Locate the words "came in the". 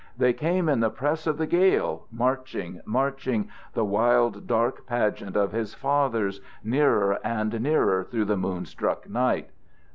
0.33-0.89